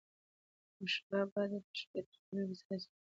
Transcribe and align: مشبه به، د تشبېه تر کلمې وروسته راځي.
مشبه 0.81 1.19
به، 1.31 1.41
د 1.51 1.53
تشبېه 1.69 2.01
تر 2.09 2.15
کلمې 2.25 2.43
وروسته 2.45 2.69
راځي. 2.77 2.89